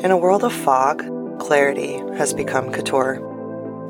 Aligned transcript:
In 0.00 0.10
a 0.10 0.16
world 0.16 0.44
of 0.44 0.52
fog, 0.52 0.98
clarity 1.40 1.94
has 2.18 2.34
become 2.34 2.70
couture. 2.70 3.14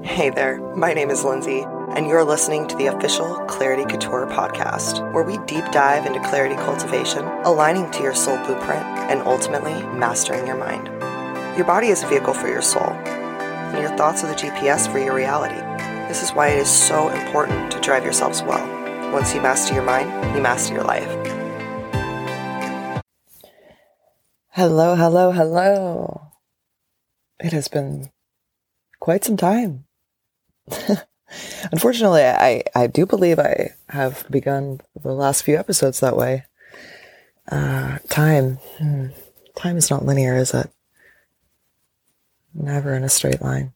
Hey 0.04 0.30
there, 0.30 0.60
my 0.76 0.94
name 0.94 1.10
is 1.10 1.24
Lindsay, 1.24 1.62
and 1.96 2.06
you're 2.06 2.22
listening 2.22 2.68
to 2.68 2.76
the 2.76 2.86
official 2.86 3.34
Clarity 3.46 3.84
Couture 3.84 4.28
podcast, 4.28 5.12
where 5.12 5.24
we 5.24 5.36
deep 5.46 5.64
dive 5.72 6.06
into 6.06 6.20
clarity 6.20 6.54
cultivation, 6.54 7.24
aligning 7.44 7.90
to 7.90 8.04
your 8.04 8.14
soul 8.14 8.36
blueprint, 8.46 8.86
and 9.10 9.20
ultimately 9.22 9.74
mastering 9.98 10.46
your 10.46 10.56
mind. 10.56 10.86
Your 11.56 11.66
body 11.66 11.88
is 11.88 12.04
a 12.04 12.06
vehicle 12.06 12.34
for 12.34 12.46
your 12.46 12.62
soul, 12.62 12.88
and 12.88 13.82
your 13.82 13.94
thoughts 13.96 14.22
are 14.22 14.28
the 14.28 14.34
GPS 14.34 14.90
for 14.90 15.00
your 15.00 15.14
reality. 15.14 15.60
This 16.06 16.22
is 16.22 16.30
why 16.30 16.50
it 16.50 16.58
is 16.58 16.70
so 16.70 17.08
important 17.08 17.72
to 17.72 17.80
drive 17.80 18.04
yourselves 18.04 18.42
well. 18.42 19.12
Once 19.12 19.34
you 19.34 19.40
master 19.40 19.74
your 19.74 19.82
mind, 19.82 20.36
you 20.36 20.40
master 20.40 20.72
your 20.72 20.84
life. 20.84 21.35
Hello, 24.56 24.94
hello, 24.94 25.32
hello. 25.32 26.32
It 27.38 27.52
has 27.52 27.68
been 27.68 28.08
quite 29.00 29.22
some 29.22 29.36
time. 29.36 29.84
Unfortunately, 31.70 32.24
I, 32.24 32.62
I 32.74 32.86
do 32.86 33.04
believe 33.04 33.38
I 33.38 33.74
have 33.90 34.24
begun 34.30 34.80
the 34.98 35.12
last 35.12 35.42
few 35.42 35.58
episodes 35.58 36.00
that 36.00 36.16
way. 36.16 36.44
Uh, 37.52 37.98
time. 38.08 38.56
Hmm. 38.78 39.08
Time 39.56 39.76
is 39.76 39.90
not 39.90 40.06
linear, 40.06 40.36
is 40.36 40.54
it? 40.54 40.70
Never 42.54 42.94
in 42.94 43.04
a 43.04 43.10
straight 43.10 43.42
line. 43.42 43.74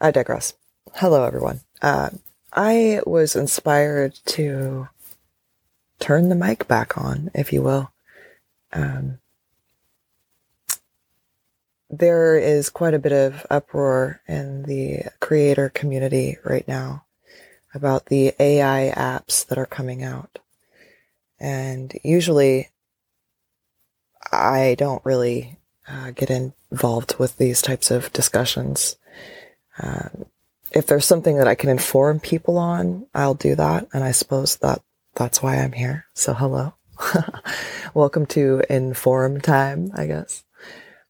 I 0.00 0.10
digress. 0.10 0.54
Hello, 0.94 1.22
everyone. 1.22 1.60
Uh, 1.80 2.10
I 2.52 3.00
was 3.06 3.36
inspired 3.36 4.18
to 4.26 4.88
turn 6.00 6.30
the 6.30 6.34
mic 6.34 6.66
back 6.66 6.98
on, 6.98 7.30
if 7.32 7.52
you 7.52 7.62
will 7.62 7.92
um, 8.72 9.18
there 11.90 12.36
is 12.36 12.68
quite 12.68 12.94
a 12.94 12.98
bit 12.98 13.12
of 13.12 13.46
uproar 13.50 14.20
in 14.28 14.64
the 14.64 15.04
creator 15.20 15.70
community 15.70 16.36
right 16.44 16.66
now 16.68 17.04
about 17.74 18.06
the 18.06 18.34
AI 18.38 18.92
apps 18.94 19.46
that 19.46 19.58
are 19.58 19.66
coming 19.66 20.02
out. 20.02 20.38
And 21.40 21.92
usually 22.02 22.68
I 24.32 24.74
don't 24.78 25.04
really 25.04 25.58
uh, 25.88 26.10
get 26.10 26.30
involved 26.30 27.16
with 27.18 27.36
these 27.36 27.62
types 27.62 27.90
of 27.90 28.12
discussions. 28.12 28.96
Um, 29.78 30.26
if 30.72 30.86
there's 30.86 31.06
something 31.06 31.38
that 31.38 31.48
I 31.48 31.54
can 31.54 31.70
inform 31.70 32.20
people 32.20 32.58
on, 32.58 33.06
I'll 33.14 33.34
do 33.34 33.54
that. 33.54 33.88
And 33.94 34.04
I 34.04 34.12
suppose 34.12 34.56
that 34.56 34.82
that's 35.14 35.42
why 35.42 35.56
I'm 35.56 35.72
here. 35.72 36.06
So 36.14 36.34
hello. 36.34 36.74
Welcome 37.94 38.26
to 38.26 38.62
inform 38.68 39.40
time, 39.40 39.90
I 39.94 40.06
guess. 40.06 40.44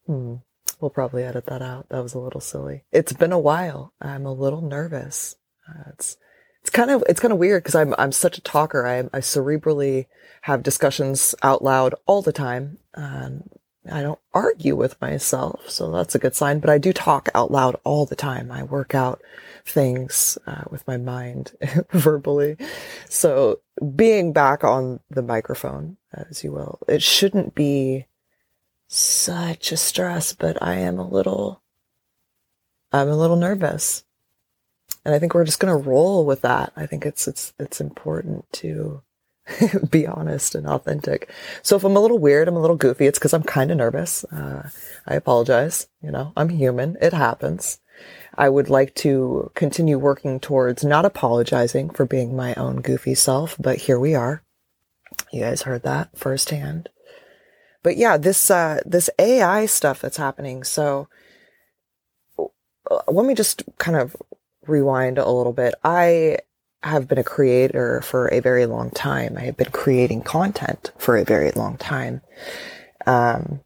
Hmm. 0.05 0.35
We'll 0.79 0.89
probably 0.89 1.23
edit 1.23 1.45
that 1.47 1.61
out. 1.61 1.89
That 1.89 2.01
was 2.01 2.13
a 2.13 2.19
little 2.19 2.39
silly. 2.39 2.83
It's 2.91 3.11
been 3.11 3.33
a 3.33 3.39
while. 3.39 3.93
I'm 3.99 4.25
a 4.25 4.33
little 4.33 4.61
nervous. 4.61 5.35
Uh, 5.67 5.89
it's 5.89 6.17
it's 6.61 6.69
kind 6.69 6.89
of 6.89 7.03
it's 7.09 7.19
kind 7.19 7.33
of 7.33 7.39
weird 7.39 7.63
because 7.63 7.75
I'm 7.75 7.93
I'm 7.97 8.13
such 8.13 8.37
a 8.37 8.41
talker. 8.41 8.87
I 8.87 8.99
I 8.99 9.19
cerebrally 9.19 10.05
have 10.43 10.63
discussions 10.63 11.35
out 11.43 11.63
loud 11.63 11.95
all 12.05 12.21
the 12.21 12.31
time. 12.31 12.77
Um, 12.93 13.43
I 13.91 14.01
don't 14.01 14.19
argue 14.33 14.75
with 14.75 14.99
myself, 15.01 15.69
so 15.69 15.91
that's 15.91 16.15
a 16.15 16.19
good 16.19 16.35
sign. 16.35 16.59
But 16.59 16.69
I 16.69 16.77
do 16.77 16.93
talk 16.93 17.27
out 17.33 17.51
loud 17.51 17.75
all 17.83 18.05
the 18.05 18.15
time. 18.15 18.51
I 18.51 18.63
work 18.63 18.95
out 18.95 19.21
things 19.65 20.37
uh, 20.47 20.63
with 20.69 20.87
my 20.87 20.97
mind 20.97 21.53
verbally. 21.91 22.57
So 23.09 23.59
being 23.95 24.33
back 24.33 24.63
on 24.63 24.99
the 25.09 25.21
microphone, 25.21 25.97
as 26.13 26.43
you 26.43 26.51
will, 26.51 26.79
it 26.87 27.01
shouldn't 27.01 27.55
be 27.55 28.05
such 28.87 29.71
a 29.71 29.77
stress, 29.77 30.33
but 30.33 30.61
I 30.61 30.75
am 30.75 30.97
a 30.99 31.07
little, 31.07 31.61
I'm 32.91 33.09
a 33.09 33.15
little 33.15 33.35
nervous. 33.35 34.03
And 35.05 35.15
I 35.15 35.19
think 35.19 35.33
we're 35.33 35.45
just 35.45 35.59
going 35.59 35.71
to 35.71 35.89
roll 35.89 36.25
with 36.25 36.41
that. 36.41 36.73
I 36.75 36.85
think 36.85 37.05
it's, 37.05 37.27
it's, 37.27 37.53
it's 37.57 37.79
important 37.79 38.51
to 38.53 39.01
be 39.89 40.05
honest 40.05 40.55
and 40.55 40.67
authentic. 40.67 41.29
So 41.61 41.75
if 41.75 41.83
I'm 41.83 41.95
a 41.95 42.01
little 42.01 42.19
weird, 42.19 42.47
I'm 42.47 42.55
a 42.55 42.61
little 42.61 42.75
goofy, 42.75 43.05
it's 43.05 43.19
because 43.19 43.33
I'm 43.33 43.43
kind 43.43 43.71
of 43.71 43.77
nervous. 43.77 44.23
Uh, 44.25 44.69
I 45.07 45.15
apologize. 45.15 45.87
You 46.01 46.11
know, 46.11 46.33
I'm 46.35 46.49
human. 46.49 46.97
It 47.01 47.13
happens. 47.13 47.79
I 48.35 48.49
would 48.49 48.69
like 48.69 48.95
to 48.95 49.51
continue 49.55 49.97
working 49.97 50.39
towards 50.39 50.83
not 50.83 51.05
apologizing 51.05 51.89
for 51.89 52.05
being 52.05 52.35
my 52.35 52.53
own 52.55 52.81
goofy 52.81 53.15
self, 53.15 53.55
but 53.59 53.77
here 53.77 53.99
we 53.99 54.15
are. 54.15 54.43
You 55.31 55.41
guys 55.41 55.63
heard 55.63 55.83
that 55.83 56.17
firsthand. 56.17 56.89
But 57.83 57.97
yeah, 57.97 58.17
this 58.17 58.49
uh, 58.51 58.81
this 58.85 59.09
AI 59.19 59.65
stuff 59.65 60.01
that's 60.01 60.17
happening. 60.17 60.63
So 60.63 61.07
uh, 62.37 62.99
let 63.07 63.25
me 63.25 63.33
just 63.33 63.63
kind 63.77 63.97
of 63.97 64.15
rewind 64.67 65.17
a 65.17 65.29
little 65.29 65.53
bit. 65.53 65.75
I 65.83 66.39
have 66.83 67.07
been 67.07 67.17
a 67.17 67.23
creator 67.23 68.01
for 68.01 68.27
a 68.27 68.39
very 68.39 68.65
long 68.65 68.89
time. 68.91 69.37
I 69.37 69.41
have 69.41 69.57
been 69.57 69.71
creating 69.71 70.21
content 70.21 70.91
for 70.97 71.17
a 71.17 71.25
very 71.25 71.51
long 71.51 71.77
time. 71.77 72.21
Um, 73.05 73.61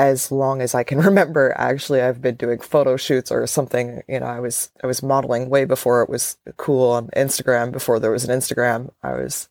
as 0.00 0.32
long 0.32 0.62
as 0.62 0.74
I 0.74 0.82
can 0.82 0.98
remember. 1.10 1.54
Actually, 1.56 2.00
I've 2.02 2.22
been 2.22 2.36
doing 2.36 2.58
photo 2.60 2.96
shoots 2.96 3.30
or 3.30 3.46
something. 3.46 4.02
You 4.08 4.20
know, 4.20 4.26
I 4.26 4.40
was 4.40 4.70
I 4.82 4.86
was 4.86 5.02
modeling 5.02 5.50
way 5.50 5.64
before 5.64 6.02
it 6.02 6.10
was 6.10 6.36
cool 6.56 6.90
on 6.90 7.08
Instagram. 7.08 7.72
Before 7.72 7.98
there 7.98 8.10
was 8.10 8.24
an 8.24 8.36
Instagram, 8.38 8.90
I 9.02 9.14
was 9.14 9.48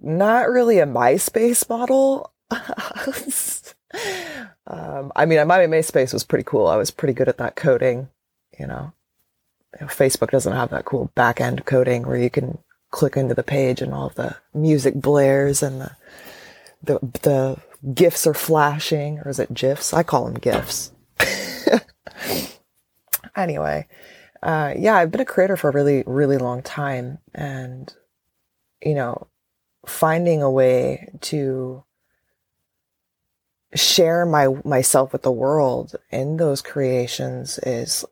not 0.00 0.50
really 0.50 0.78
a 0.78 0.86
MySpace 0.86 1.68
model. 1.68 2.32
um, 4.66 5.12
I 5.16 5.24
mean, 5.24 5.46
my 5.46 5.66
MySpace 5.66 6.12
was 6.12 6.24
pretty 6.24 6.44
cool. 6.44 6.66
I 6.66 6.76
was 6.76 6.90
pretty 6.90 7.14
good 7.14 7.28
at 7.28 7.38
that 7.38 7.56
coding. 7.56 8.08
You 8.58 8.66
know, 8.66 8.92
Facebook 9.82 10.30
doesn't 10.30 10.52
have 10.52 10.70
that 10.70 10.84
cool 10.84 11.10
back 11.14 11.40
end 11.40 11.64
coding 11.64 12.06
where 12.06 12.16
you 12.16 12.30
can 12.30 12.58
click 12.90 13.16
into 13.16 13.34
the 13.34 13.42
page 13.42 13.82
and 13.82 13.92
all 13.92 14.10
the 14.10 14.36
music 14.54 14.94
blares 14.94 15.62
and 15.62 15.80
the 15.80 15.96
the 16.82 16.98
the 17.22 17.56
gifs 17.92 18.26
are 18.26 18.34
flashing, 18.34 19.20
or 19.20 19.28
is 19.28 19.38
it 19.38 19.54
gifs? 19.54 19.92
I 19.92 20.02
call 20.02 20.24
them 20.24 20.34
gifs. 20.34 20.92
anyway, 23.36 23.86
uh, 24.42 24.74
yeah, 24.76 24.96
I've 24.96 25.10
been 25.10 25.20
a 25.20 25.26
creator 25.26 25.56
for 25.56 25.70
a 25.70 25.72
really, 25.72 26.02
really 26.06 26.38
long 26.38 26.62
time, 26.62 27.18
and 27.34 27.92
you 28.82 28.94
know, 28.94 29.28
finding 29.86 30.42
a 30.42 30.50
way 30.50 31.08
to 31.22 31.84
share 33.74 34.24
my 34.24 34.48
myself 34.64 35.12
with 35.12 35.22
the 35.22 35.32
world 35.32 35.96
in 36.10 36.36
those 36.36 36.62
creations 36.62 37.58
is 37.58 38.04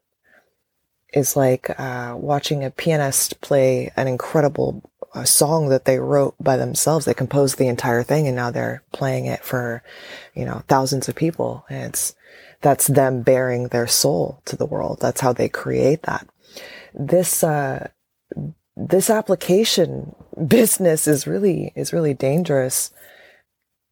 is 1.13 1.37
like 1.37 1.71
uh, 1.79 2.15
watching 2.17 2.65
a 2.65 2.71
pianist 2.71 3.41
play 3.41 3.93
an 3.97 4.09
incredible 4.09 4.91
a 5.15 5.27
song 5.27 5.69
that 5.69 5.85
they 5.85 5.99
wrote 5.99 6.35
by 6.41 6.57
themselves. 6.57 7.05
They 7.05 7.15
composed 7.15 7.57
the 7.57 7.69
entire 7.69 8.03
thing 8.03 8.27
and 8.27 8.37
now 8.37 8.51
they're 8.51 8.83
playing 8.93 9.27
it 9.27 9.45
for, 9.45 9.83
you 10.35 10.45
know, 10.45 10.63
thousands 10.69 11.09
of 11.09 11.15
people. 11.15 11.65
And 11.69 11.91
it's, 11.91 12.15
that's 12.61 12.89
them 12.89 13.23
bearing 13.23 13.69
their 13.69 13.87
soul 13.87 14.41
to 14.47 14.57
the 14.57 14.67
world. 14.67 14.99
That's 15.01 15.21
how 15.21 15.33
they 15.33 15.49
create 15.49 16.03
that. 16.03 16.27
This, 16.95 17.45
uh, 17.45 17.89
this 18.77 19.09
application 19.09 20.15
business 20.47 21.07
is 21.07 21.27
really, 21.27 21.73
is 21.77 21.93
really 21.93 22.15
dangerous 22.15 22.91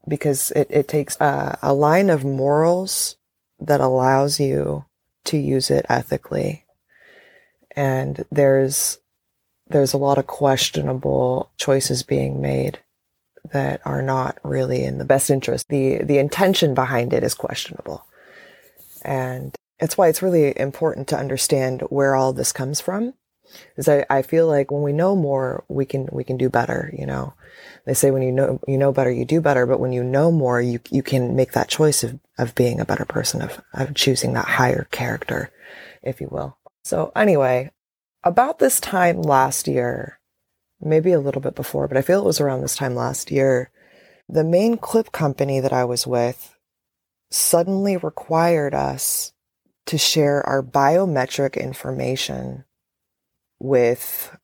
because 0.09 0.51
it, 0.53 0.67
it 0.71 0.89
takes 0.89 1.17
a, 1.21 1.59
a 1.63 1.73
line 1.73 2.11
of 2.11 2.25
morals 2.25 3.17
that 3.61 3.81
allows 3.81 4.41
you 4.41 4.85
to 5.25 5.39
use 5.39 5.71
it 5.71 5.87
ethically. 5.89 6.65
And 7.77 8.25
there's 8.31 8.99
there's 9.73 9.93
a 9.93 9.99
lot 9.99 10.19
of 10.19 10.27
questionable 10.27 11.51
choices 11.57 12.03
being 12.03 12.41
made 12.41 12.79
that 13.53 13.81
are 13.85 14.03
not 14.03 14.39
really 14.45 14.85
in 14.85 14.99
the 14.99 15.05
best 15.05 15.31
interest. 15.31 15.69
The 15.69 15.99
the 16.05 16.19
intention 16.19 16.75
behind 16.75 17.13
it 17.13 17.25
is 17.25 17.35
questionable. 17.35 18.07
And 19.05 19.55
it's 19.81 19.99
why 19.99 20.09
it's 20.09 20.23
really 20.23 20.59
important 20.59 21.09
to 21.09 21.19
understand 21.19 21.83
where 21.83 22.15
all 22.15 22.33
this 22.33 22.53
comes 22.53 22.81
from. 22.81 23.15
Because 23.71 23.89
I, 23.89 24.07
I 24.09 24.23
feel 24.23 24.47
like 24.47 24.71
when 24.71 24.83
we 24.83 24.93
know 24.93 25.15
more, 25.15 25.65
we 25.69 25.85
can 25.85 26.09
we 26.13 26.25
can 26.25 26.37
do 26.37 26.49
better, 26.49 26.91
you 26.97 27.05
know. 27.05 27.35
They 27.85 27.95
say 27.95 28.11
when 28.11 28.23
you 28.23 28.33
know 28.33 28.61
you 28.67 28.79
know 28.79 28.93
better, 28.93 29.11
you 29.11 29.25
do 29.25 29.41
better, 29.41 29.67
but 29.67 29.81
when 29.81 29.93
you 29.93 30.03
know 30.03 30.31
more, 30.31 30.61
you 30.61 30.81
you 30.91 31.03
can 31.03 31.37
make 31.37 31.53
that 31.53 31.69
choice 31.69 32.03
of, 32.03 32.19
of 32.39 32.55
being 32.55 32.81
a 32.81 32.87
better 32.87 33.05
person, 33.05 33.43
of, 33.43 33.61
of 33.75 33.95
choosing 33.95 34.33
that 34.35 34.47
higher 34.47 34.87
character, 34.91 35.51
if 36.03 36.21
you 36.21 36.29
will. 36.31 36.57
So 36.85 37.13
anyway, 37.15 37.73
about 38.25 38.59
this 38.59 38.81
time 38.81 39.23
last 39.23 39.67
year, 39.67 40.19
maybe 40.81 41.13
a 41.13 41.21
little 41.21 41.41
bit 41.41 41.55
before, 41.55 41.89
but 41.89 41.97
I 41.97 42.03
feel 42.03 42.21
it 42.21 42.27
was 42.27 42.41
around 42.41 42.61
this 42.61 42.77
time 42.77 42.95
last 42.95 43.31
year, 43.31 43.71
the 44.29 44.45
main 44.45 44.77
clip 44.77 45.13
company 45.13 45.61
that 45.61 45.73
I 45.73 45.85
was 45.85 46.07
with 46.07 46.57
suddenly 47.31 47.97
required 47.97 48.75
us 48.75 49.33
to 49.87 49.99
share 49.99 50.47
our 50.47 50.63
biometric 50.63 51.61
information 51.61 52.65
with 53.59 54.37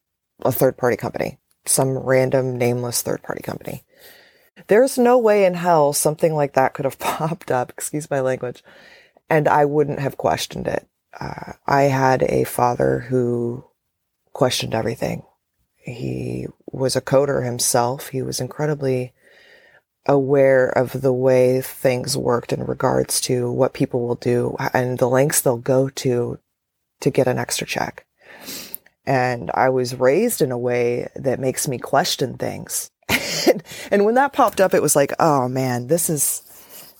a 0.44 0.52
third 0.52 0.76
party 0.76 0.96
company, 0.96 1.38
some 1.66 1.98
random 1.98 2.56
nameless 2.56 3.02
third 3.02 3.22
party 3.22 3.42
company. 3.42 3.84
There's 4.66 4.98
no 4.98 5.18
way 5.18 5.44
in 5.44 5.54
hell 5.54 5.92
something 5.92 6.34
like 6.34 6.54
that 6.54 6.74
could 6.74 6.84
have 6.84 6.98
popped 6.98 7.50
up, 7.50 7.70
excuse 7.70 8.10
my 8.10 8.20
language, 8.20 8.62
and 9.30 9.46
I 9.48 9.64
wouldn't 9.64 10.00
have 10.00 10.16
questioned 10.16 10.66
it. 10.66 10.86
Uh, 11.18 11.54
I 11.66 11.82
had 11.82 12.22
a 12.22 12.44
father 12.44 13.00
who 13.00 13.64
questioned 14.38 14.72
everything. 14.72 15.24
He 15.74 16.46
was 16.70 16.94
a 16.94 17.00
coder 17.00 17.44
himself. 17.44 18.10
He 18.10 18.22
was 18.22 18.38
incredibly 18.38 19.12
aware 20.06 20.68
of 20.68 21.02
the 21.02 21.12
way 21.12 21.60
things 21.60 22.16
worked 22.16 22.52
in 22.52 22.62
regards 22.62 23.20
to 23.22 23.50
what 23.50 23.72
people 23.72 24.06
will 24.06 24.14
do 24.14 24.54
and 24.72 24.96
the 24.96 25.08
lengths 25.08 25.40
they'll 25.40 25.56
go 25.56 25.88
to 25.88 26.38
to 27.00 27.10
get 27.10 27.26
an 27.26 27.36
extra 27.36 27.66
check. 27.66 28.06
And 29.04 29.50
I 29.54 29.70
was 29.70 29.98
raised 29.98 30.40
in 30.40 30.52
a 30.52 30.58
way 30.58 31.08
that 31.16 31.40
makes 31.40 31.66
me 31.66 31.78
question 31.78 32.38
things. 32.38 32.92
and, 33.90 34.04
when 34.04 34.14
that 34.14 34.34
popped 34.34 34.60
up, 34.60 34.72
it 34.72 34.82
was 34.82 34.94
like, 34.94 35.14
oh 35.18 35.48
man, 35.48 35.88
this 35.88 36.08
is, 36.08 36.42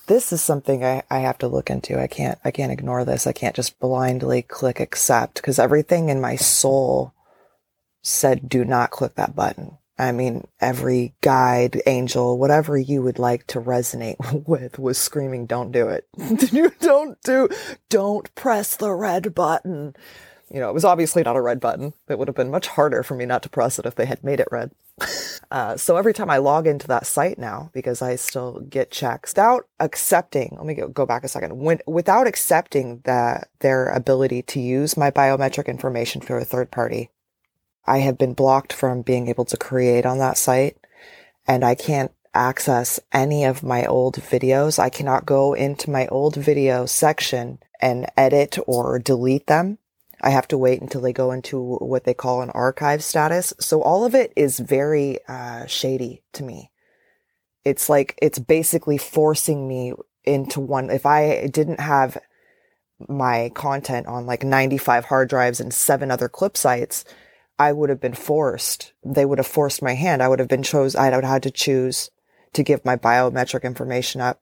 this 0.09 0.33
is 0.33 0.43
something 0.43 0.85
I, 0.85 1.05
I 1.09 1.21
have 1.21 1.39
to 1.39 1.47
look 1.47 1.71
into. 1.71 2.01
I 2.01 2.09
can't, 2.09 2.37
I 2.45 2.51
can't 2.51 2.73
ignore 2.73 3.05
this. 3.05 3.29
I 3.29 3.33
can't 3.33 3.55
just 3.55 3.79
blindly 3.79 4.43
click 4.43 4.81
accept 4.81 5.37
because 5.37 5.61
everything 5.61 6.09
in 6.09 6.21
my 6.21 6.35
soul 6.35 7.15
said, 8.03 8.49
do 8.49 8.65
not 8.65 8.91
click 8.91 9.15
that 9.15 9.35
button. 9.35 9.79
I 9.99 10.13
mean, 10.13 10.47
every 10.61 11.15
guide, 11.23 11.83
angel, 11.87 12.39
whatever 12.39 12.79
you 12.79 13.03
would 13.03 13.19
like 13.19 13.47
to 13.49 13.61
resonate 13.61 14.17
with 14.47 14.79
was 14.79 14.97
screaming, 14.97 15.47
don't 15.47 15.73
do 15.73 15.89
it. 15.89 16.07
don't 16.81 17.21
do, 17.23 17.49
don't 17.89 18.33
press 18.37 18.77
the 18.77 18.93
red 18.93 19.35
button. 19.35 19.97
You 20.51 20.61
know, 20.61 20.71
it 20.71 20.75
was 20.75 20.85
obviously 20.85 21.23
not 21.23 21.37
a 21.37 21.43
red 21.43 21.61
button. 21.61 21.93
It 22.09 22.19
would 22.19 22.29
have 22.29 22.37
been 22.37 22.51
much 22.51 22.69
harder 22.69 23.03
for 23.03 23.15
me 23.15 23.27
not 23.27 23.43
to 23.43 23.51
press 23.51 23.79
it 23.79 23.87
if 23.87 23.97
they 23.97 24.07
had 24.07 24.25
made 24.25 24.41
it 24.41 24.49
red. 24.51 24.73
Uh, 25.51 25.79
so 25.79 25.97
every 25.97 26.13
time 26.13 26.29
I 26.29 26.37
log 26.37 26.67
into 26.67 26.87
that 26.89 27.07
site 27.07 27.39
now, 27.39 27.71
because 27.73 28.03
I 28.03 28.17
still 28.17 28.61
get 28.69 28.91
checks 28.91 29.33
without 29.33 29.67
accepting, 29.81 30.55
let 30.59 30.67
me 30.67 30.75
go, 30.75 30.89
go 30.89 31.07
back 31.07 31.25
a 31.25 31.29
second, 31.29 31.57
when, 31.57 31.79
without 31.87 32.27
accepting 32.27 33.01
that 33.05 33.49
their 33.61 33.89
ability 33.89 34.43
to 34.43 34.61
use 34.61 34.95
my 34.95 35.11
biometric 35.11 35.65
information 35.67 36.21
for 36.21 36.37
a 36.37 36.45
third 36.45 36.71
party, 36.71 37.09
I 37.89 37.99
have 37.99 38.19
been 38.19 38.35
blocked 38.35 38.73
from 38.73 39.03
being 39.03 39.29
able 39.29 39.45
to 39.47 39.57
create 39.57 40.07
on 40.07 40.19
that 40.19 40.39
site 40.39 40.77
and 41.47 41.65
I 41.65 41.75
can't 41.75 42.13
access 42.35 43.01
any 43.13 43.45
of 43.45 43.63
my 43.63 43.87
old 43.87 44.17
videos. 44.17 44.79
I 44.79 44.91
cannot 44.91 45.27
go 45.27 45.55
into 45.55 45.91
my 45.91 46.07
old 46.09 46.37
video 46.37 46.87
section 46.87 47.59
and 47.81 48.07
edit 48.17 48.59
or 48.67 48.99
delete 48.99 49.47
them. 49.47 49.79
I 50.21 50.31
have 50.31 50.49
to 50.49 50.59
wait 50.59 50.81
until 50.81 51.01
they 51.01 51.13
go 51.13 51.31
into 51.31 51.61
what 51.61 52.05
they 52.05 52.15
call 52.15 52.43
an 52.43 52.51
archive 52.51 53.03
status. 53.03 53.55
So 53.61 53.83
all 53.83 54.05
of 54.05 54.15
it 54.15 54.33
is 54.37 54.59
very 54.59 55.19
uh, 55.29 55.67
shady 55.67 56.23
to 56.35 56.43
me. 56.43 56.71
It's 57.65 57.89
like 57.89 58.19
it's 58.21 58.39
basically 58.39 58.99
forcing 58.99 59.69
me 59.69 59.95
into 60.25 60.61
one. 60.61 60.91
If 60.91 61.07
I 61.07 61.47
didn't 61.47 61.81
have 61.81 62.19
my 63.09 63.51
content 63.55 64.07
on 64.07 64.27
like 64.27 64.43
95 64.43 65.05
hard 65.05 65.29
drives 65.29 65.61
and 65.61 65.73
seven 65.73 66.11
other 66.11 66.29
clip 66.29 66.57
sites, 66.57 67.05
I 67.59 67.73
would 67.73 67.91
have 67.91 68.01
been 68.01 68.15
forced. 68.15 68.93
They 69.05 69.25
would 69.25 69.39
have 69.39 69.47
forced 69.47 69.83
my 69.83 69.95
hand. 69.95 70.23
I 70.23 70.29
would 70.29 70.39
have 70.39 70.49
been 70.49 70.63
chose. 70.63 70.95
I 70.95 71.07
would 71.07 71.25
have 71.25 71.33
had 71.33 71.43
to 71.45 71.51
choose 71.51 72.11
to 72.53 72.63
give 72.63 72.85
my 72.85 72.97
biometric 72.97 73.65
information 73.65 74.21
up 74.21 74.41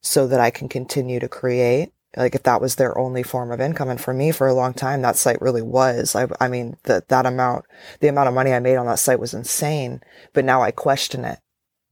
so 0.00 0.26
that 0.28 0.40
I 0.40 0.50
can 0.50 0.68
continue 0.68 1.18
to 1.20 1.28
create. 1.28 1.92
Like 2.16 2.34
if 2.34 2.44
that 2.44 2.60
was 2.60 2.76
their 2.76 2.96
only 2.96 3.22
form 3.22 3.50
of 3.50 3.60
income. 3.60 3.90
And 3.90 4.00
for 4.00 4.14
me, 4.14 4.32
for 4.32 4.46
a 4.46 4.54
long 4.54 4.72
time, 4.72 5.02
that 5.02 5.16
site 5.16 5.40
really 5.42 5.62
was. 5.62 6.14
I, 6.14 6.28
I 6.40 6.48
mean, 6.48 6.76
that, 6.84 7.08
that 7.08 7.26
amount, 7.26 7.66
the 8.00 8.08
amount 8.08 8.28
of 8.28 8.34
money 8.34 8.52
I 8.52 8.60
made 8.60 8.76
on 8.76 8.86
that 8.86 9.00
site 9.00 9.20
was 9.20 9.34
insane. 9.34 10.00
But 10.32 10.44
now 10.44 10.62
I 10.62 10.70
question 10.70 11.24
it 11.24 11.40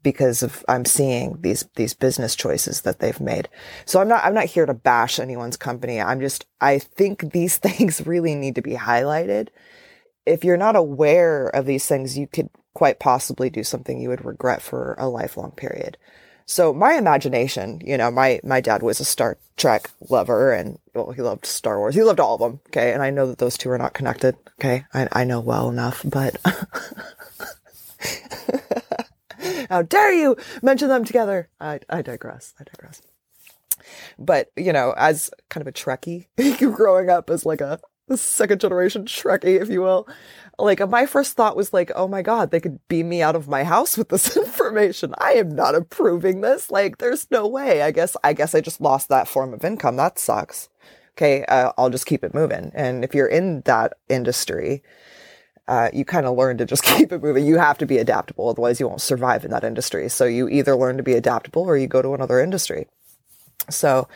because 0.05 0.43
of 0.43 0.65
I'm 0.69 0.85
seeing 0.85 1.39
these 1.41 1.65
these 1.75 1.95
business 1.95 2.37
choices 2.37 2.83
that 2.83 3.01
they've 3.01 3.21
made. 3.21 3.49
So 3.87 4.01
I'm 4.01 4.07
not 4.07 4.23
I'm 4.23 4.35
not 4.35 4.45
here 4.45 4.67
to 4.67 4.75
bash 4.75 5.19
anyone's 5.19 5.57
company. 5.57 6.01
I'm 6.01 6.21
just 6.21 6.47
I 6.61 6.79
think 6.79 7.33
these 7.33 7.57
things 7.59 8.07
really 8.07 8.37
need 8.37 8.55
to 8.55 8.63
be 8.63 8.75
highlighted 8.75 9.49
if 10.27 10.45
you're 10.45 10.57
not 10.57 10.77
aware 10.77 11.49
of 11.49 11.67
these 11.67 11.87
things, 11.87 12.19
you 12.19 12.27
could 12.27 12.51
quite 12.75 12.99
possibly 12.99 13.51
do 13.51 13.63
something 13.63 14.01
you 14.01 14.09
would 14.09 14.25
regret 14.25 14.63
for 14.63 14.97
a 14.99 15.09
lifelong 15.09 15.53
period. 15.53 15.97
So 16.47 16.75
my 16.75 16.95
imagination, 16.95 17.81
you 17.85 17.97
know, 17.97 18.11
my, 18.11 18.41
my 18.45 18.61
dad 18.61 18.83
was 18.83 19.01
a 19.01 19.05
Star 19.05 19.39
Trek 19.57 19.91
lover 20.11 20.53
and 20.53 20.79
well, 20.95 21.13
he 21.13 21.23
loved 21.23 21.47
Star 21.47 21.79
Wars. 21.79 21.95
He 21.95 22.03
loved 22.03 22.21
all 22.21 22.35
of 22.35 22.41
them. 22.41 22.61
Okay. 22.69 22.93
And 22.93 23.03
I 23.03 23.09
know 23.11 23.27
that 23.27 23.39
those 23.39 23.57
two 23.57 23.71
are 23.71 23.79
not 23.79 23.95
connected. 23.95 24.37
Okay. 24.61 24.85
I, 24.93 25.09
I 25.13 25.25
know 25.25 25.41
well 25.41 25.71
enough, 25.71 26.03
but 26.05 26.37
how 29.71 29.83
dare 29.83 30.13
you 30.13 30.37
mention 30.63 30.89
them 30.89 31.05
together? 31.05 31.49
I, 31.61 31.81
I 31.89 32.03
digress. 32.03 32.53
I 32.61 32.65
digress. 32.65 33.01
But, 34.19 34.51
you 34.57 34.73
know, 34.73 34.93
as 34.97 35.31
kind 35.49 35.63
of 35.63 35.69
a 35.69 35.73
Trekkie 35.73 36.27
growing 36.75 37.09
up 37.09 37.31
as 37.31 37.47
like 37.47 37.63
a, 37.63 37.81
the 38.09 38.17
second 38.17 38.61
generation 38.61 39.05
Trekkie, 39.05 39.61
if 39.61 39.69
you 39.69 39.81
will. 39.83 40.09
Like 40.59 40.87
my 40.89 41.07
first 41.07 41.35
thought 41.35 41.57
was 41.57 41.73
like, 41.73 41.91
oh 41.97 42.07
my 42.07 42.23
God, 42.23 42.51
they 42.51 42.61
could 42.61 42.79
beam 42.89 43.09
me 43.09 43.23
out 43.23 43.35
of 43.35 43.49
my 43.49 43.65
house 43.65 43.99
with 43.99 44.09
this 44.11 44.37
information. 44.37 45.15
I 45.19 45.33
am 45.33 45.55
not 45.55 45.75
approving 45.75 46.41
this. 46.43 46.71
Like 46.71 46.99
there's 46.99 47.31
no 47.31 47.47
way. 47.47 47.83
I 47.83 47.91
guess, 47.91 48.17
I 48.23 48.33
guess 48.33 48.55
I 48.55 48.61
just 48.61 48.81
lost 48.81 49.09
that 49.09 49.29
form 49.29 49.53
of 49.53 49.65
income. 49.65 49.97
That 49.97 50.19
sucks. 50.19 50.69
Okay. 51.13 51.45
Uh, 51.47 51.73
I'll 51.79 51.91
just 51.91 52.07
keep 52.07 52.25
it 52.25 52.35
moving. 52.35 52.71
And 52.75 53.05
if 53.05 53.15
you're 53.15 53.27
in 53.27 53.63
that 53.63 53.95
industry, 54.09 54.83
uh, 55.67 55.89
you 55.93 56.05
kind 56.05 56.27
of 56.27 56.37
learn 56.37 56.59
to 56.59 56.67
just 56.67 56.83
keep 56.85 57.11
it 57.11 57.23
moving. 57.23 57.47
You 57.47 57.59
have 57.59 57.79
to 57.79 57.87
be 57.87 57.99
adaptable. 57.99 58.49
Otherwise 58.49 58.79
you 58.79 58.89
won't 58.89 59.01
survive 59.01 59.45
in 59.45 59.51
that 59.51 59.65
industry. 59.65 60.09
So 60.09 60.25
you 60.25 60.49
either 60.49 60.77
learn 60.77 60.97
to 60.99 61.03
be 61.03 61.15
adaptable 61.15 61.63
or 61.63 61.77
you 61.77 61.87
go 61.87 62.03
to 62.03 62.15
another 62.15 62.41
industry. 62.41 62.87
So, 63.71 64.09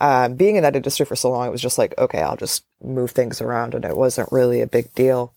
uh, 0.00 0.28
being 0.28 0.56
in 0.56 0.62
that 0.62 0.76
industry 0.76 1.06
for 1.06 1.16
so 1.16 1.30
long, 1.30 1.46
it 1.46 1.52
was 1.52 1.62
just 1.62 1.78
like, 1.78 1.94
okay, 1.98 2.20
I'll 2.20 2.36
just 2.36 2.64
move 2.82 3.10
things 3.12 3.40
around 3.40 3.74
and 3.74 3.84
it 3.84 3.96
wasn't 3.96 4.32
really 4.32 4.60
a 4.60 4.66
big 4.66 4.94
deal. 4.94 5.34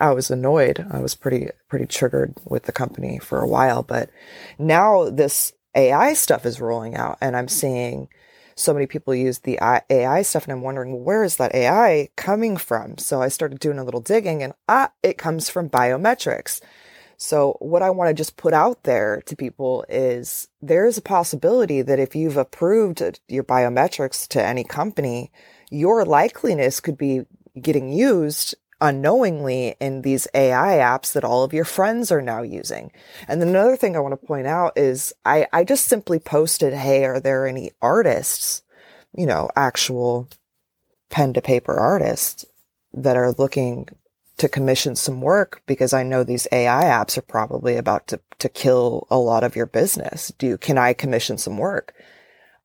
I 0.00 0.12
was 0.12 0.30
annoyed. 0.30 0.86
I 0.90 1.00
was 1.00 1.14
pretty, 1.14 1.48
pretty 1.68 1.86
triggered 1.86 2.34
with 2.44 2.64
the 2.64 2.72
company 2.72 3.18
for 3.18 3.40
a 3.40 3.48
while, 3.48 3.82
but 3.82 4.10
now 4.58 5.10
this 5.10 5.52
AI 5.74 6.14
stuff 6.14 6.46
is 6.46 6.60
rolling 6.60 6.96
out 6.96 7.18
and 7.20 7.36
I'm 7.36 7.48
seeing 7.48 8.08
so 8.54 8.74
many 8.74 8.86
people 8.86 9.14
use 9.14 9.38
the 9.38 9.58
AI 9.90 10.22
stuff 10.22 10.44
and 10.44 10.52
I'm 10.52 10.62
wondering, 10.62 11.04
where 11.04 11.24
is 11.24 11.36
that 11.36 11.54
AI 11.54 12.10
coming 12.16 12.56
from? 12.58 12.98
So 12.98 13.22
I 13.22 13.28
started 13.28 13.58
doing 13.58 13.78
a 13.78 13.84
little 13.84 14.00
digging 14.02 14.42
and 14.42 14.52
ah, 14.68 14.92
it 15.02 15.18
comes 15.18 15.48
from 15.48 15.70
biometrics. 15.70 16.60
So 17.22 17.58
what 17.60 17.82
I 17.82 17.90
want 17.90 18.08
to 18.08 18.14
just 18.14 18.38
put 18.38 18.54
out 18.54 18.84
there 18.84 19.22
to 19.26 19.36
people 19.36 19.84
is 19.90 20.48
there 20.62 20.86
is 20.86 20.96
a 20.96 21.02
possibility 21.02 21.82
that 21.82 21.98
if 21.98 22.16
you've 22.16 22.38
approved 22.38 23.20
your 23.28 23.44
biometrics 23.44 24.26
to 24.28 24.42
any 24.42 24.64
company, 24.64 25.30
your 25.70 26.06
likeliness 26.06 26.82
could 26.82 26.96
be 26.96 27.26
getting 27.60 27.92
used 27.92 28.54
unknowingly 28.80 29.76
in 29.80 30.00
these 30.00 30.28
AI 30.32 30.78
apps 30.78 31.12
that 31.12 31.22
all 31.22 31.44
of 31.44 31.52
your 31.52 31.66
friends 31.66 32.10
are 32.10 32.22
now 32.22 32.40
using. 32.40 32.90
And 33.28 33.42
another 33.42 33.76
thing 33.76 33.96
I 33.96 34.00
want 34.00 34.18
to 34.18 34.26
point 34.26 34.46
out 34.46 34.78
is 34.78 35.12
I, 35.26 35.46
I 35.52 35.64
just 35.64 35.88
simply 35.88 36.20
posted, 36.20 36.72
Hey, 36.72 37.04
are 37.04 37.20
there 37.20 37.46
any 37.46 37.72
artists, 37.82 38.62
you 39.14 39.26
know, 39.26 39.50
actual 39.54 40.26
pen 41.10 41.34
to 41.34 41.42
paper 41.42 41.74
artists 41.74 42.46
that 42.94 43.18
are 43.18 43.32
looking 43.32 43.90
to 44.40 44.48
commission 44.48 44.96
some 44.96 45.20
work 45.20 45.60
because 45.66 45.92
I 45.92 46.02
know 46.02 46.24
these 46.24 46.48
AI 46.50 46.84
apps 46.84 47.18
are 47.18 47.22
probably 47.22 47.76
about 47.76 48.06
to, 48.06 48.20
to 48.38 48.48
kill 48.48 49.06
a 49.10 49.18
lot 49.18 49.44
of 49.44 49.54
your 49.54 49.66
business. 49.66 50.32
Do 50.38 50.56
can 50.56 50.78
I 50.78 50.94
commission 50.94 51.36
some 51.36 51.58
work? 51.58 51.94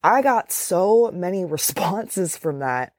I 0.02 0.22
got 0.22 0.54
so 0.54 1.12
many 1.14 1.44
responses 1.58 2.38
from 2.38 2.60
that 2.60 2.94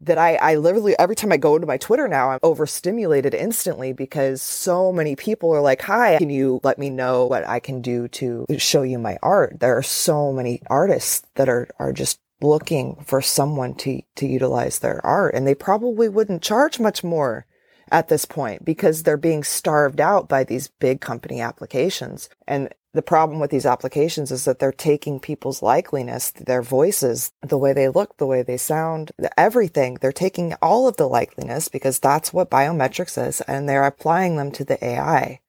that 0.00 0.18
I, 0.18 0.36
I 0.36 0.54
literally 0.54 0.96
every 1.00 1.16
time 1.16 1.32
I 1.32 1.36
go 1.36 1.58
to 1.58 1.66
my 1.66 1.78
Twitter 1.78 2.06
now, 2.06 2.30
I'm 2.30 2.38
overstimulated 2.44 3.34
instantly 3.34 3.92
because 3.92 4.40
so 4.40 4.92
many 4.92 5.16
people 5.16 5.52
are 5.52 5.60
like, 5.60 5.82
Hi, 5.82 6.18
can 6.18 6.30
you 6.30 6.60
let 6.62 6.78
me 6.78 6.90
know 6.90 7.26
what 7.26 7.46
I 7.46 7.58
can 7.58 7.82
do 7.82 8.06
to 8.08 8.46
show 8.56 8.82
you 8.82 9.00
my 9.00 9.18
art? 9.20 9.58
There 9.58 9.76
are 9.76 9.82
so 9.82 10.32
many 10.32 10.62
artists 10.68 11.26
that 11.34 11.48
are, 11.48 11.68
are 11.80 11.92
just 11.92 12.20
looking 12.40 13.02
for 13.04 13.20
someone 13.20 13.74
to, 13.74 14.00
to 14.14 14.26
utilize 14.28 14.78
their 14.78 15.04
art 15.04 15.34
and 15.34 15.44
they 15.44 15.56
probably 15.56 16.08
wouldn't 16.08 16.42
charge 16.42 16.78
much 16.78 17.02
more 17.02 17.46
at 17.92 18.08
this 18.08 18.24
point 18.24 18.64
because 18.64 19.02
they're 19.02 19.16
being 19.16 19.44
starved 19.44 20.00
out 20.00 20.28
by 20.28 20.42
these 20.42 20.68
big 20.68 21.00
company 21.00 21.40
applications. 21.40 22.28
And 22.48 22.74
the 22.94 23.02
problem 23.02 23.38
with 23.38 23.50
these 23.50 23.66
applications 23.66 24.32
is 24.32 24.44
that 24.46 24.58
they're 24.58 24.72
taking 24.72 25.20
people's 25.20 25.60
likeliness, 25.60 26.32
their 26.32 26.62
voices, 26.62 27.32
the 27.42 27.58
way 27.58 27.72
they 27.72 27.88
look, 27.88 28.16
the 28.16 28.26
way 28.26 28.42
they 28.42 28.56
sound, 28.56 29.12
everything. 29.36 29.98
They're 30.00 30.12
taking 30.12 30.54
all 30.60 30.88
of 30.88 30.96
the 30.96 31.08
likeliness 31.08 31.70
because 31.70 31.98
that's 31.98 32.32
what 32.32 32.50
biometrics 32.50 33.24
is 33.28 33.40
and 33.42 33.68
they're 33.68 33.84
applying 33.84 34.36
them 34.36 34.50
to 34.52 34.64
the 34.64 34.82
AI. 34.84 35.40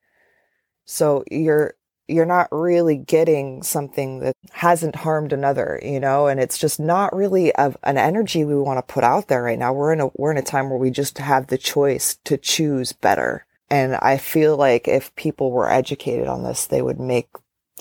So 0.85 1.23
you're 1.31 1.75
you're 2.07 2.25
not 2.25 2.47
really 2.51 2.97
getting 2.97 3.63
something 3.63 4.19
that 4.19 4.35
hasn't 4.51 4.95
harmed 4.95 5.31
another, 5.31 5.79
you 5.83 5.99
know, 5.99 6.27
and 6.27 6.39
it's 6.39 6.57
just 6.57 6.79
not 6.79 7.15
really 7.15 7.51
a, 7.55 7.73
an 7.83 7.97
energy 7.97 8.43
we 8.43 8.55
want 8.55 8.77
to 8.77 8.93
put 8.93 9.03
out 9.03 9.27
there 9.27 9.43
right 9.43 9.59
now. 9.59 9.71
We're 9.71 9.93
in 9.93 10.01
a, 10.01 10.07
we're 10.15 10.31
in 10.31 10.37
a 10.37 10.41
time 10.41 10.69
where 10.69 10.79
we 10.79 10.91
just 10.91 11.17
have 11.17 11.47
the 11.47 11.57
choice 11.57 12.17
to 12.25 12.37
choose 12.37 12.91
better. 12.91 13.45
And 13.69 13.95
I 13.95 14.17
feel 14.17 14.57
like 14.57 14.87
if 14.87 15.15
people 15.15 15.51
were 15.51 15.69
educated 15.69 16.27
on 16.27 16.43
this, 16.43 16.67
they 16.67 16.81
would 16.81 16.99
make 16.99 17.29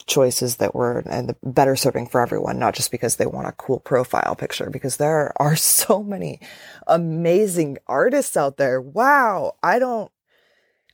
choices 0.07 0.57
that 0.57 0.75
were 0.75 1.02
and 1.07 1.35
better 1.43 1.76
serving 1.76 2.07
for 2.07 2.21
everyone, 2.21 2.59
not 2.59 2.75
just 2.75 2.91
because 2.91 3.17
they 3.17 3.26
want 3.26 3.49
a 3.49 3.52
cool 3.52 3.81
profile 3.81 4.35
picture, 4.35 4.71
because 4.71 4.97
there 4.97 5.33
are 5.37 5.57
so 5.57 6.02
many 6.02 6.41
amazing 6.87 7.79
artists 7.87 8.37
out 8.37 8.57
there. 8.57 8.81
Wow. 8.81 9.57
I 9.62 9.79
don't, 9.79 10.11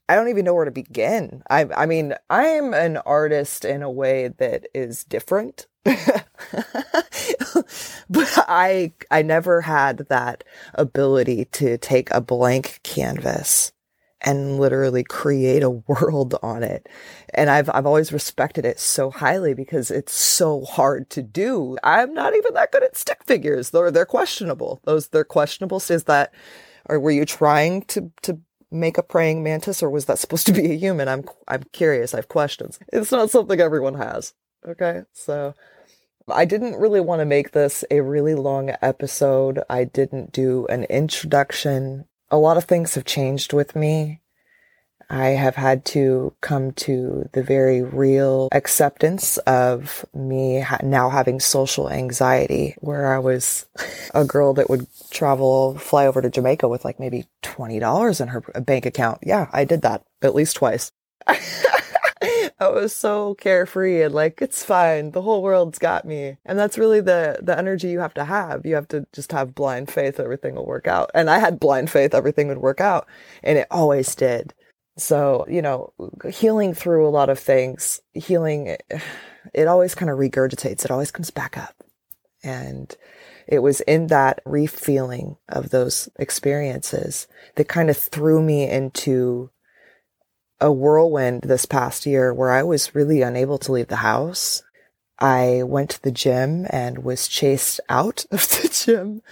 I 0.08 0.14
don't 0.14 0.28
even 0.28 0.44
know 0.44 0.54
where 0.54 0.64
to 0.64 0.70
begin. 0.70 1.42
I, 1.50 1.66
I 1.76 1.86
mean, 1.86 2.14
I 2.30 2.46
am 2.46 2.72
an 2.72 2.96
artist 2.98 3.64
in 3.64 3.82
a 3.82 3.90
way 3.90 4.28
that 4.38 4.66
is 4.74 5.04
different. 5.04 5.66
but 5.84 6.24
I, 8.48 8.92
I 9.10 9.22
never 9.22 9.62
had 9.62 10.06
that 10.08 10.44
ability 10.74 11.46
to 11.46 11.78
take 11.78 12.10
a 12.10 12.20
blank 12.20 12.80
canvas 12.82 13.72
and 14.22 14.58
literally 14.58 15.04
create 15.04 15.62
a 15.62 15.70
world 15.70 16.36
on 16.42 16.62
it. 16.62 16.88
And 17.34 17.50
I've, 17.50 17.70
I've 17.72 17.86
always 17.86 18.12
respected 18.12 18.64
it 18.64 18.80
so 18.80 19.10
highly 19.10 19.54
because 19.54 19.90
it's 19.90 20.12
so 20.12 20.64
hard 20.64 21.10
to 21.10 21.22
do. 21.22 21.76
I'm 21.84 22.14
not 22.14 22.34
even 22.34 22.54
that 22.54 22.72
good 22.72 22.82
at 22.82 22.96
stick 22.96 23.22
figures. 23.24 23.70
They're, 23.70 23.90
they're 23.90 24.06
questionable. 24.06 24.80
Those, 24.84 25.08
they're 25.08 25.24
questionable. 25.24 25.82
Is 25.88 26.04
that, 26.04 26.32
or 26.86 26.98
were 26.98 27.10
you 27.10 27.24
trying 27.24 27.82
to, 27.82 28.10
to 28.22 28.40
make 28.70 28.98
a 28.98 29.02
praying 29.02 29.42
mantis 29.42 29.82
or 29.82 29.90
was 29.90 30.04
that 30.06 30.18
supposed 30.18 30.46
to 30.46 30.52
be 30.52 30.72
a 30.72 30.76
human? 30.76 31.08
I'm, 31.08 31.24
I'm 31.46 31.64
curious. 31.72 32.14
I 32.14 32.18
have 32.18 32.28
questions. 32.28 32.78
It's 32.92 33.12
not 33.12 33.30
something 33.30 33.60
everyone 33.60 33.94
has. 33.94 34.34
Okay. 34.66 35.02
So 35.12 35.54
I 36.28 36.44
didn't 36.44 36.76
really 36.76 37.00
want 37.00 37.20
to 37.20 37.26
make 37.26 37.52
this 37.52 37.84
a 37.90 38.00
really 38.00 38.34
long 38.34 38.72
episode. 38.82 39.62
I 39.70 39.84
didn't 39.84 40.32
do 40.32 40.66
an 40.66 40.84
introduction. 40.84 42.06
A 42.30 42.36
lot 42.36 42.56
of 42.56 42.64
things 42.64 42.94
have 42.94 43.04
changed 43.04 43.52
with 43.52 43.74
me. 43.74 44.20
I 45.10 45.28
have 45.28 45.56
had 45.56 45.84
to 45.86 46.34
come 46.40 46.72
to 46.72 47.28
the 47.32 47.42
very 47.42 47.82
real 47.82 48.48
acceptance 48.52 49.38
of 49.38 50.04
me 50.14 50.60
ha- 50.60 50.80
now 50.82 51.08
having 51.08 51.40
social 51.40 51.90
anxiety, 51.90 52.76
where 52.80 53.12
I 53.12 53.18
was 53.18 53.66
a 54.14 54.24
girl 54.24 54.52
that 54.54 54.68
would 54.68 54.86
travel, 55.10 55.78
fly 55.78 56.06
over 56.06 56.20
to 56.20 56.30
Jamaica 56.30 56.68
with 56.68 56.84
like 56.84 57.00
maybe 57.00 57.26
$20 57.42 58.20
in 58.20 58.28
her 58.28 58.40
bank 58.40 58.84
account. 58.84 59.20
Yeah, 59.22 59.48
I 59.52 59.64
did 59.64 59.82
that 59.82 60.04
at 60.20 60.34
least 60.34 60.56
twice. 60.56 60.90
I 62.60 62.68
was 62.68 62.94
so 62.94 63.34
carefree 63.34 64.02
and 64.02 64.12
like, 64.14 64.42
it's 64.42 64.64
fine. 64.64 65.12
The 65.12 65.22
whole 65.22 65.42
world's 65.42 65.78
got 65.78 66.04
me. 66.04 66.38
And 66.44 66.58
that's 66.58 66.76
really 66.76 67.00
the, 67.00 67.38
the 67.40 67.56
energy 67.56 67.88
you 67.88 68.00
have 68.00 68.14
to 68.14 68.24
have. 68.24 68.66
You 68.66 68.74
have 68.74 68.88
to 68.88 69.06
just 69.12 69.30
have 69.30 69.54
blind 69.54 69.90
faith. 69.90 70.18
Everything 70.18 70.56
will 70.56 70.66
work 70.66 70.88
out. 70.88 71.10
And 71.14 71.30
I 71.30 71.38
had 71.38 71.60
blind 71.60 71.90
faith. 71.90 72.14
Everything 72.14 72.48
would 72.48 72.58
work 72.58 72.80
out 72.80 73.06
and 73.44 73.58
it 73.58 73.68
always 73.70 74.14
did. 74.14 74.54
So, 74.98 75.46
you 75.48 75.62
know, 75.62 75.92
healing 76.30 76.74
through 76.74 77.06
a 77.06 77.10
lot 77.10 77.30
of 77.30 77.38
things, 77.38 78.00
healing, 78.14 78.76
it 79.54 79.68
always 79.68 79.94
kind 79.94 80.10
of 80.10 80.18
regurgitates. 80.18 80.84
It 80.84 80.90
always 80.90 81.12
comes 81.12 81.30
back 81.30 81.56
up. 81.56 81.84
And 82.42 82.94
it 83.46 83.60
was 83.60 83.80
in 83.82 84.08
that 84.08 84.44
refeeling 84.44 85.38
of 85.48 85.70
those 85.70 86.08
experiences 86.18 87.26
that 87.54 87.68
kind 87.68 87.90
of 87.90 87.96
threw 87.96 88.42
me 88.42 88.68
into 88.68 89.50
a 90.60 90.72
whirlwind 90.72 91.42
this 91.42 91.64
past 91.64 92.04
year 92.04 92.34
where 92.34 92.50
I 92.50 92.64
was 92.64 92.94
really 92.94 93.22
unable 93.22 93.58
to 93.58 93.72
leave 93.72 93.88
the 93.88 93.96
house. 93.96 94.62
I 95.18 95.62
went 95.64 95.90
to 95.90 96.02
the 96.02 96.10
gym 96.10 96.66
and 96.70 97.04
was 97.04 97.28
chased 97.28 97.80
out 97.88 98.24
of 98.30 98.48
the 98.48 98.68
gym 98.68 99.22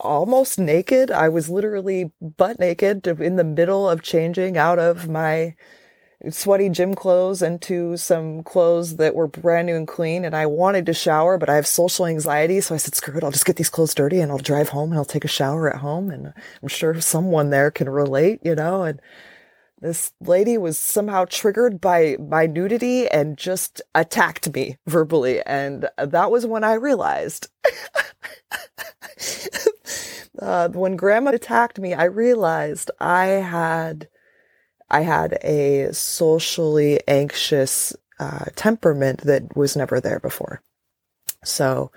almost 0.00 0.58
naked. 0.58 1.10
I 1.10 1.28
was 1.28 1.48
literally 1.48 2.12
butt 2.20 2.58
naked 2.58 3.06
in 3.06 3.36
the 3.36 3.44
middle 3.44 3.88
of 3.88 4.02
changing 4.02 4.56
out 4.56 4.78
of 4.78 5.08
my 5.08 5.54
sweaty 6.30 6.68
gym 6.68 6.94
clothes 6.94 7.42
into 7.42 7.96
some 7.96 8.42
clothes 8.42 8.96
that 8.96 9.14
were 9.14 9.26
brand 9.26 9.66
new 9.66 9.76
and 9.76 9.86
clean. 9.86 10.24
And 10.24 10.34
I 10.34 10.46
wanted 10.46 10.86
to 10.86 10.94
shower, 10.94 11.38
but 11.38 11.48
I 11.48 11.56
have 11.56 11.66
social 11.66 12.06
anxiety. 12.06 12.60
So 12.60 12.74
I 12.74 12.78
said, 12.78 12.94
screw 12.94 13.16
it. 13.16 13.24
I'll 13.24 13.30
just 13.30 13.46
get 13.46 13.56
these 13.56 13.70
clothes 13.70 13.94
dirty 13.94 14.20
and 14.20 14.32
I'll 14.32 14.38
drive 14.38 14.70
home 14.70 14.90
and 14.90 14.98
I'll 14.98 15.04
take 15.04 15.24
a 15.24 15.28
shower 15.28 15.70
at 15.72 15.80
home. 15.80 16.10
And 16.10 16.32
I'm 16.62 16.68
sure 16.68 17.00
someone 17.00 17.50
there 17.50 17.70
can 17.70 17.88
relate, 17.88 18.40
you 18.42 18.54
know, 18.54 18.82
and 18.82 19.00
this 19.80 20.12
lady 20.20 20.56
was 20.56 20.78
somehow 20.78 21.26
triggered 21.26 21.80
by 21.82 22.16
my 22.18 22.46
nudity 22.46 23.08
and 23.08 23.36
just 23.36 23.82
attacked 23.94 24.52
me 24.54 24.78
verbally. 24.86 25.42
And 25.42 25.88
that 25.98 26.30
was 26.30 26.46
when 26.46 26.64
I 26.64 26.74
realized 26.74 27.50
uh, 30.40 30.68
when 30.68 30.96
grandma 30.96 31.32
attacked 31.32 31.78
me, 31.78 31.94
I 31.94 32.04
realized 32.04 32.90
I 33.00 33.26
had, 33.26 34.08
I 34.90 35.02
had 35.02 35.38
a 35.42 35.92
socially 35.92 37.00
anxious 37.08 37.94
uh, 38.18 38.46
temperament 38.54 39.22
that 39.22 39.56
was 39.56 39.76
never 39.76 40.00
there 40.00 40.20
before. 40.20 40.62
So 41.44 41.90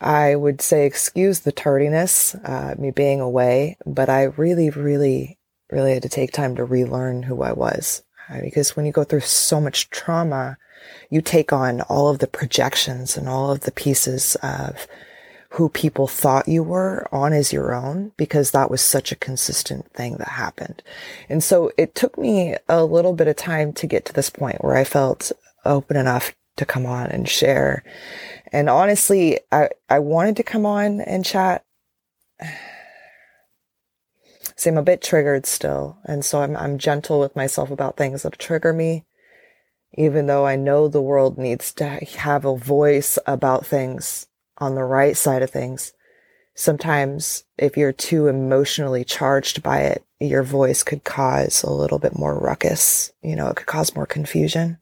I 0.00 0.34
would 0.34 0.60
say, 0.60 0.84
excuse 0.84 1.40
the 1.40 1.52
tardiness, 1.52 2.34
uh, 2.34 2.74
me 2.76 2.90
being 2.90 3.20
away, 3.20 3.76
but 3.86 4.08
I 4.08 4.24
really, 4.24 4.68
really, 4.70 5.38
really 5.70 5.94
had 5.94 6.02
to 6.02 6.08
take 6.08 6.32
time 6.32 6.56
to 6.56 6.64
relearn 6.64 7.22
who 7.22 7.42
I 7.42 7.52
was. 7.52 8.02
Uh, 8.28 8.40
because 8.40 8.74
when 8.74 8.84
you 8.84 8.92
go 8.92 9.04
through 9.04 9.20
so 9.20 9.60
much 9.60 9.90
trauma, 9.90 10.58
you 11.08 11.20
take 11.20 11.52
on 11.52 11.82
all 11.82 12.08
of 12.08 12.18
the 12.18 12.26
projections 12.26 13.16
and 13.16 13.28
all 13.28 13.52
of 13.52 13.60
the 13.60 13.70
pieces 13.70 14.36
of 14.42 14.88
who 15.52 15.68
people 15.68 16.06
thought 16.06 16.48
you 16.48 16.62
were 16.62 17.06
on 17.12 17.34
as 17.34 17.52
your 17.52 17.74
own 17.74 18.10
because 18.16 18.52
that 18.52 18.70
was 18.70 18.80
such 18.80 19.12
a 19.12 19.16
consistent 19.16 19.86
thing 19.92 20.16
that 20.16 20.28
happened. 20.28 20.82
And 21.28 21.44
so 21.44 21.70
it 21.76 21.94
took 21.94 22.16
me 22.16 22.56
a 22.70 22.86
little 22.86 23.12
bit 23.12 23.28
of 23.28 23.36
time 23.36 23.74
to 23.74 23.86
get 23.86 24.06
to 24.06 24.14
this 24.14 24.30
point 24.30 24.64
where 24.64 24.76
I 24.76 24.84
felt 24.84 25.30
open 25.66 25.98
enough 25.98 26.34
to 26.56 26.64
come 26.64 26.86
on 26.86 27.08
and 27.08 27.28
share. 27.28 27.84
And 28.50 28.70
honestly, 28.70 29.40
I, 29.50 29.68
I 29.90 29.98
wanted 29.98 30.36
to 30.36 30.42
come 30.42 30.64
on 30.64 31.02
and 31.02 31.22
chat. 31.22 31.66
See, 34.56 34.70
I'm 34.70 34.78
a 34.78 34.82
bit 34.82 35.02
triggered 35.02 35.44
still. 35.44 35.98
And 36.06 36.24
so 36.24 36.40
I'm, 36.40 36.56
I'm 36.56 36.78
gentle 36.78 37.20
with 37.20 37.36
myself 37.36 37.70
about 37.70 37.98
things 37.98 38.22
that 38.22 38.38
trigger 38.38 38.72
me, 38.72 39.04
even 39.92 40.26
though 40.26 40.46
I 40.46 40.56
know 40.56 40.88
the 40.88 41.02
world 41.02 41.36
needs 41.36 41.74
to 41.74 41.86
have 41.86 42.46
a 42.46 42.56
voice 42.56 43.18
about 43.26 43.66
things 43.66 44.28
on 44.62 44.76
the 44.76 44.84
right 44.84 45.16
side 45.16 45.42
of 45.42 45.50
things. 45.50 45.92
Sometimes 46.54 47.44
if 47.58 47.76
you're 47.76 47.92
too 47.92 48.28
emotionally 48.28 49.04
charged 49.04 49.62
by 49.62 49.80
it, 49.80 50.04
your 50.20 50.44
voice 50.44 50.82
could 50.82 51.02
cause 51.02 51.62
a 51.62 51.70
little 51.70 51.98
bit 51.98 52.16
more 52.16 52.38
ruckus. 52.38 53.12
You 53.22 53.34
know, 53.34 53.48
it 53.48 53.56
could 53.56 53.66
cause 53.66 53.96
more 53.96 54.06
confusion 54.06 54.78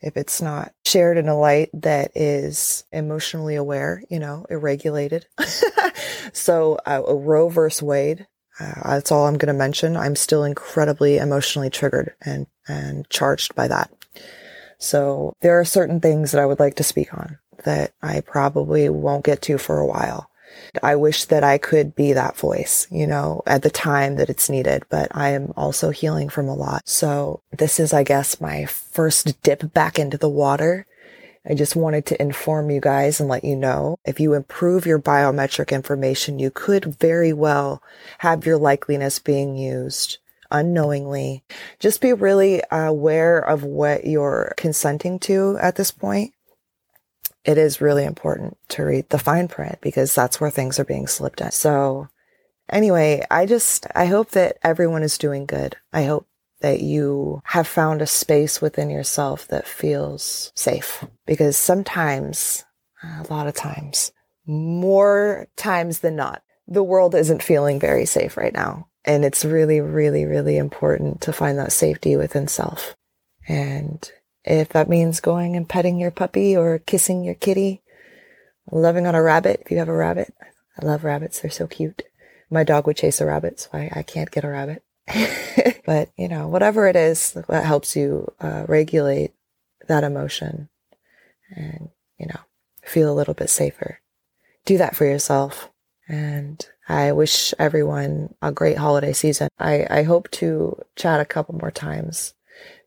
if 0.00 0.16
it's 0.16 0.42
not 0.42 0.72
shared 0.84 1.18
in 1.18 1.28
a 1.28 1.38
light 1.38 1.70
that 1.72 2.10
is 2.16 2.84
emotionally 2.92 3.54
aware, 3.54 4.02
you 4.10 4.18
know, 4.18 4.44
irregulated. 4.50 5.26
so 6.32 6.78
uh, 6.86 7.02
Roe 7.06 7.48
versus 7.48 7.82
Wade, 7.82 8.26
uh, 8.58 8.74
that's 8.84 9.12
all 9.12 9.26
I'm 9.26 9.38
going 9.38 9.52
to 9.52 9.58
mention. 9.58 9.96
I'm 9.96 10.16
still 10.16 10.42
incredibly 10.42 11.18
emotionally 11.18 11.70
triggered 11.70 12.14
and, 12.22 12.46
and 12.66 13.08
charged 13.08 13.54
by 13.54 13.68
that. 13.68 13.90
So 14.78 15.32
there 15.42 15.60
are 15.60 15.64
certain 15.64 16.00
things 16.00 16.32
that 16.32 16.42
I 16.42 16.46
would 16.46 16.60
like 16.60 16.74
to 16.76 16.82
speak 16.82 17.14
on 17.14 17.38
that 17.64 17.92
I 18.02 18.20
probably 18.20 18.88
won't 18.88 19.24
get 19.24 19.42
to 19.42 19.58
for 19.58 19.78
a 19.78 19.86
while. 19.86 20.30
I 20.82 20.96
wish 20.96 21.24
that 21.26 21.44
I 21.44 21.58
could 21.58 21.94
be 21.94 22.12
that 22.12 22.36
voice, 22.36 22.86
you 22.90 23.06
know, 23.06 23.42
at 23.46 23.62
the 23.62 23.70
time 23.70 24.16
that 24.16 24.30
it's 24.30 24.48
needed, 24.48 24.84
but 24.88 25.08
I 25.14 25.30
am 25.30 25.52
also 25.56 25.90
healing 25.90 26.28
from 26.28 26.48
a 26.48 26.54
lot. 26.54 26.88
So 26.88 27.40
this 27.56 27.78
is, 27.80 27.92
I 27.92 28.02
guess, 28.02 28.40
my 28.40 28.64
first 28.66 29.42
dip 29.42 29.72
back 29.72 29.98
into 29.98 30.18
the 30.18 30.28
water. 30.28 30.86
I 31.48 31.54
just 31.54 31.76
wanted 31.76 32.06
to 32.06 32.20
inform 32.20 32.70
you 32.70 32.80
guys 32.80 33.20
and 33.20 33.28
let 33.28 33.44
you 33.44 33.54
know 33.54 33.98
if 34.04 34.18
you 34.18 34.34
improve 34.34 34.84
your 34.84 34.98
biometric 34.98 35.70
information, 35.70 36.38
you 36.38 36.50
could 36.50 36.96
very 36.98 37.32
well 37.32 37.82
have 38.18 38.46
your 38.46 38.58
likeliness 38.58 39.22
being 39.22 39.56
used 39.56 40.18
unknowingly. 40.50 41.42
Just 41.78 42.00
be 42.00 42.12
really 42.12 42.62
aware 42.70 43.38
of 43.38 43.64
what 43.64 44.06
you're 44.06 44.54
consenting 44.56 45.18
to 45.20 45.58
at 45.60 45.76
this 45.76 45.90
point 45.90 46.32
it 47.46 47.58
is 47.58 47.80
really 47.80 48.04
important 48.04 48.58
to 48.68 48.84
read 48.84 49.08
the 49.08 49.18
fine 49.18 49.46
print 49.46 49.78
because 49.80 50.14
that's 50.14 50.40
where 50.40 50.50
things 50.50 50.80
are 50.80 50.84
being 50.84 51.06
slipped 51.06 51.40
in. 51.40 51.52
So 51.52 52.08
anyway, 52.68 53.24
I 53.30 53.46
just, 53.46 53.86
I 53.94 54.06
hope 54.06 54.32
that 54.32 54.58
everyone 54.62 55.04
is 55.04 55.16
doing 55.16 55.46
good. 55.46 55.76
I 55.92 56.04
hope 56.04 56.26
that 56.60 56.80
you 56.80 57.40
have 57.44 57.68
found 57.68 58.02
a 58.02 58.06
space 58.06 58.60
within 58.60 58.90
yourself 58.90 59.46
that 59.48 59.66
feels 59.66 60.50
safe 60.56 61.04
because 61.24 61.56
sometimes, 61.56 62.64
a 63.02 63.26
lot 63.30 63.46
of 63.46 63.54
times, 63.54 64.10
more 64.44 65.46
times 65.56 66.00
than 66.00 66.16
not, 66.16 66.42
the 66.66 66.82
world 66.82 67.14
isn't 67.14 67.44
feeling 67.44 67.78
very 67.78 68.06
safe 68.06 68.36
right 68.36 68.54
now. 68.54 68.88
And 69.04 69.24
it's 69.24 69.44
really, 69.44 69.80
really, 69.80 70.24
really 70.24 70.56
important 70.56 71.20
to 71.22 71.32
find 71.32 71.58
that 71.58 71.70
safety 71.70 72.16
within 72.16 72.48
self. 72.48 72.96
And 73.46 74.10
if 74.46 74.68
that 74.70 74.88
means 74.88 75.20
going 75.20 75.56
and 75.56 75.68
petting 75.68 75.98
your 75.98 76.10
puppy 76.10 76.56
or 76.56 76.78
kissing 76.78 77.24
your 77.24 77.34
kitty, 77.34 77.82
loving 78.70 79.06
on 79.06 79.14
a 79.14 79.22
rabbit, 79.22 79.62
if 79.64 79.70
you 79.70 79.78
have 79.78 79.88
a 79.88 79.94
rabbit. 79.94 80.32
I 80.80 80.84
love 80.84 81.04
rabbits. 81.04 81.40
They're 81.40 81.50
so 81.50 81.66
cute. 81.66 82.02
My 82.50 82.62
dog 82.62 82.86
would 82.86 82.96
chase 82.96 83.20
a 83.20 83.26
rabbit, 83.26 83.60
so 83.60 83.70
I, 83.72 83.90
I 83.92 84.02
can't 84.02 84.30
get 84.30 84.44
a 84.44 84.48
rabbit. 84.48 84.82
but, 85.86 86.10
you 86.16 86.28
know, 86.28 86.48
whatever 86.48 86.86
it 86.86 86.96
is 86.96 87.32
that 87.32 87.64
helps 87.64 87.96
you 87.96 88.32
uh, 88.40 88.64
regulate 88.68 89.32
that 89.88 90.04
emotion 90.04 90.68
and, 91.54 91.90
you 92.18 92.26
know, 92.26 92.40
feel 92.82 93.12
a 93.12 93.14
little 93.14 93.34
bit 93.34 93.50
safer. 93.50 94.00
Do 94.64 94.78
that 94.78 94.96
for 94.96 95.04
yourself. 95.04 95.70
And 96.08 96.64
I 96.88 97.12
wish 97.12 97.52
everyone 97.58 98.34
a 98.40 98.52
great 98.52 98.78
holiday 98.78 99.12
season. 99.12 99.48
I, 99.58 99.86
I 99.90 100.02
hope 100.04 100.30
to 100.32 100.80
chat 100.94 101.20
a 101.20 101.24
couple 101.24 101.56
more 101.56 101.70
times, 101.70 102.34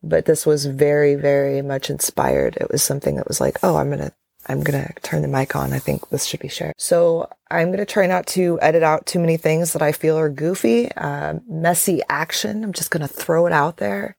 but 0.01 0.25
this 0.25 0.45
was 0.45 0.65
very, 0.65 1.15
very 1.15 1.61
much 1.61 1.89
inspired. 1.89 2.57
It 2.57 2.71
was 2.71 2.83
something 2.83 3.15
that 3.15 3.27
was 3.27 3.41
like, 3.41 3.59
oh, 3.63 3.75
I'm 3.77 3.87
going 3.87 3.99
to 3.99 4.13
I'm 4.47 4.63
going 4.63 4.83
to 4.83 4.93
turn 5.01 5.21
the 5.21 5.27
mic 5.27 5.55
on. 5.55 5.73
I 5.73 5.79
think 5.79 6.09
this 6.09 6.25
should 6.25 6.39
be 6.39 6.47
shared. 6.47 6.73
So 6.77 7.29
I'm 7.51 7.67
going 7.67 7.79
to 7.79 7.85
try 7.85 8.07
not 8.07 8.25
to 8.27 8.57
edit 8.61 8.83
out 8.83 9.05
too 9.05 9.19
many 9.19 9.37
things 9.37 9.73
that 9.73 9.81
I 9.81 9.91
feel 9.91 10.17
are 10.17 10.29
goofy, 10.29 10.91
uh, 10.93 11.35
messy 11.47 12.01
action. 12.09 12.63
I'm 12.63 12.73
just 12.73 12.89
going 12.89 13.07
to 13.07 13.13
throw 13.13 13.45
it 13.45 13.53
out 13.53 13.77
there. 13.77 14.17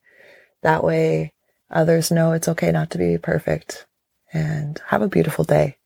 That 0.63 0.85
way 0.85 1.33
others 1.71 2.11
know 2.11 2.33
it's 2.33 2.49
okay 2.49 2.71
not 2.71 2.91
to 2.91 2.99
be 2.99 3.19
perfect 3.19 3.87
and 4.33 4.81
have 4.87 5.03
a 5.03 5.09
beautiful 5.09 5.45
day. 5.45 5.79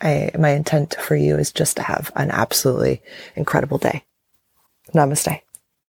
I, 0.00 0.32
my 0.38 0.50
intent 0.50 0.96
for 0.96 1.14
you 1.14 1.38
is 1.38 1.52
just 1.52 1.76
to 1.76 1.82
have 1.82 2.10
an 2.16 2.30
absolutely 2.30 3.00
incredible 3.36 3.78
day. 3.78 4.04
Namaste. 4.92 5.40